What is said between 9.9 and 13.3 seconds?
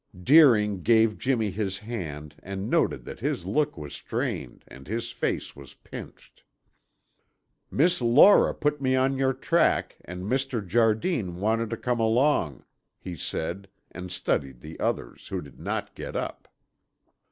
and Mr. Jardine wanted to come along," he